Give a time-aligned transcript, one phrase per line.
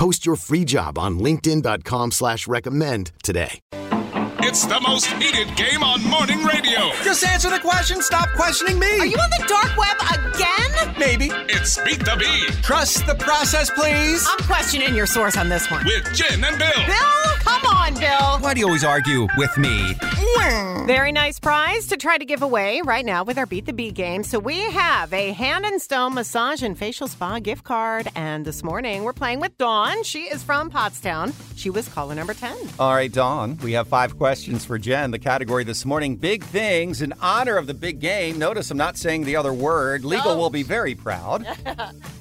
[0.00, 3.60] Post your free job on linkedin.com slash recommend today.
[4.42, 6.90] It's the most heated game on morning radio.
[7.04, 8.00] Just answer the question.
[8.00, 8.98] Stop questioning me.
[8.98, 10.94] Are you on the dark web again?
[10.98, 11.26] Maybe.
[11.52, 14.26] It's Beat the Bee Trust the process, please.
[14.26, 15.84] I'm questioning your source on this one.
[15.84, 16.70] with Jen and Bill.
[16.74, 17.39] Bill, come on,
[18.00, 18.38] Bill.
[18.38, 19.94] Why do you always argue with me?
[20.00, 20.86] Hmm.
[20.86, 23.92] Very nice prize to try to give away right now with our Beat the Bee
[23.92, 24.24] game.
[24.24, 28.08] So we have a hand and stone massage and facial spa gift card.
[28.14, 30.02] And this morning we're playing with Dawn.
[30.02, 31.34] She is from Pottstown.
[31.56, 32.56] She was caller number 10.
[32.78, 35.10] All right, Dawn, we have five questions for Jen.
[35.10, 38.38] The category this morning big things in honor of the big game.
[38.38, 40.04] Notice I'm not saying the other word.
[40.04, 40.38] Legal oh.
[40.38, 41.46] will be very proud.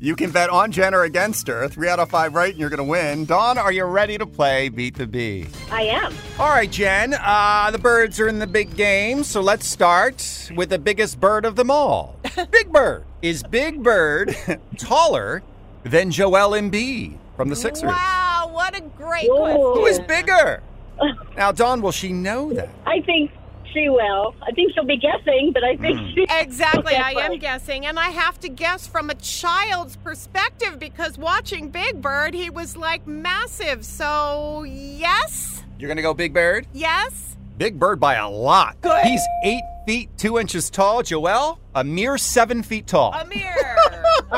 [0.00, 1.68] you can bet on Jen or against her.
[1.68, 3.24] Three out of five right, and you're going to win.
[3.24, 5.46] Dawn, are you ready to play Beat the Bee?
[5.70, 6.14] I am.
[6.38, 7.14] All right, Jen.
[7.14, 11.44] Uh, the birds are in the big game, so let's start with the biggest bird
[11.44, 12.16] of them all.
[12.50, 13.04] Big Bird.
[13.22, 14.36] Is Big Bird
[14.78, 15.42] taller
[15.82, 17.88] than Joel Embiid from the Sixers?
[17.90, 19.74] Wow, what a great Whoa.
[19.74, 20.62] Who is bigger?
[21.36, 22.68] Now, Dawn, will she know that?
[22.84, 23.30] I think
[23.72, 24.34] she will.
[24.42, 26.06] I think she'll be guessing, but I think hmm.
[26.14, 26.26] she.
[26.28, 27.38] Exactly, I am Definitely.
[27.38, 32.50] guessing, and I have to guess from a child's perspective because watching Big Bird, he
[32.50, 33.84] was like massive.
[33.84, 36.66] So, yes, You're gonna go Big Bird?
[36.72, 37.36] yes.
[37.56, 38.80] Big Bird by a lot.
[38.80, 39.04] Good.
[39.04, 41.02] He's eight feet two inches tall.
[41.02, 43.12] Joel, a mere seven feet tall.
[43.12, 43.76] Amir.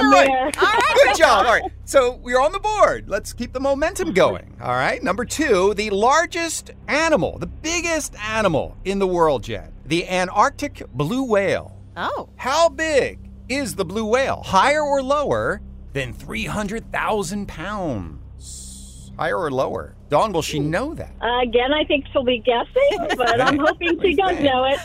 [0.05, 0.29] All right.
[0.29, 0.51] Amir.
[0.59, 1.47] All right, Good job.
[1.47, 1.63] All right.
[1.85, 3.09] So we're on the board.
[3.09, 4.57] Let's keep the momentum going.
[4.61, 5.03] All right.
[5.03, 11.25] Number two, the largest animal, the biggest animal in the world, Jen, the Antarctic blue
[11.25, 11.77] whale.
[11.97, 14.43] Oh, How big is the blue whale?
[14.45, 15.61] Higher or lower
[15.93, 19.13] than 300,000 pounds?
[19.19, 19.95] Higher or lower?
[20.09, 21.13] Dawn, will she know that?
[21.21, 24.79] Uh, again, I think she'll be guessing, but I'm hoping she does know it.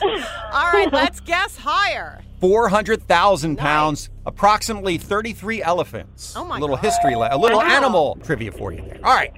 [0.52, 2.22] all right, let's guess higher.
[2.42, 6.34] 400,000 pounds, approximately 33 elephants.
[6.36, 6.86] Oh my A little God.
[6.86, 7.66] history, le- a little Wow.
[7.78, 9.00] animal trivia for you there.
[9.04, 9.32] All right.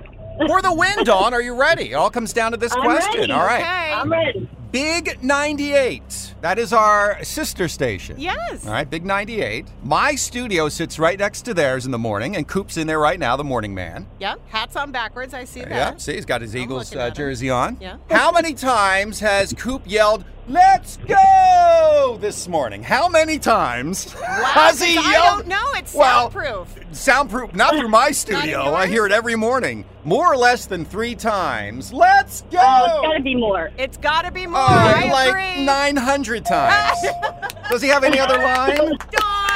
[0.48, 1.92] For the win, Dawn, are you ready?
[1.92, 3.22] It all comes down to this I'm question.
[3.22, 3.32] ready.
[3.32, 3.60] All right.
[3.62, 3.94] Okay.
[3.94, 4.50] I'm ready.
[4.72, 6.36] Big 98.
[6.42, 8.20] That is our sister station.
[8.20, 8.66] Yes.
[8.66, 9.66] All right, Big 98.
[9.84, 13.18] My studio sits right next to theirs in the morning, and Coop's in there right
[13.20, 14.06] now, the morning man.
[14.20, 14.40] Yep.
[14.50, 15.34] Hats on backwards.
[15.34, 15.70] I see that.
[15.72, 17.78] Yeah, see, he's got his Eagles uh, jersey on.
[17.80, 17.98] Yeah.
[18.12, 22.82] How many times has Coop yelled, Let's go this morning?
[22.82, 25.06] How many times has he yelled?
[25.06, 25.66] I don't know.
[25.76, 26.74] It's Well, soundproof.
[26.94, 28.74] Soundproof, not through my studio.
[28.74, 29.84] I hear it every morning.
[30.06, 31.92] More or less than three times.
[31.92, 32.60] Let's go!
[32.62, 33.72] Oh, it's got to be more.
[33.78, 34.60] It's got to be oh, more.
[34.62, 35.66] Oh, I like agree.
[35.66, 36.98] 900 times.
[37.70, 38.98] Does he have any other line?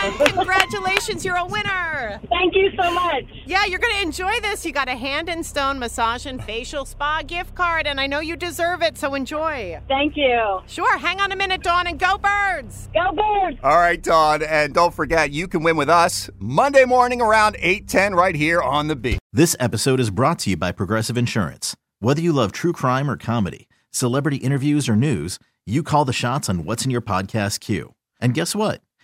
[0.02, 2.20] Dawn, congratulations, you're a winner.
[2.30, 3.24] Thank you so much.
[3.46, 4.66] Yeah, you're going to enjoy this.
[4.66, 8.20] You got a hand and stone massage and facial spa gift card, and I know
[8.20, 9.80] you deserve it, so enjoy.
[9.88, 10.62] Thank you.
[10.66, 12.90] Sure, hang on a minute, Dawn, and go birds.
[12.94, 13.60] Go birds.
[13.64, 18.16] All right, Dawn, and don't forget, you can win with us Monday morning around 8:10
[18.16, 19.20] right here on the beat.
[19.32, 21.76] This episode is brought to you by Progressive Insurance.
[22.00, 26.50] Whether you love true crime or comedy, celebrity interviews or news, you call the shots
[26.50, 27.94] on what's in your podcast queue.
[28.20, 28.82] And guess what?